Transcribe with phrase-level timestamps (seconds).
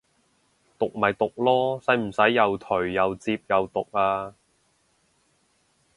[0.79, 4.33] 毒咪毒囉，使唔使又頹又摺又毒啊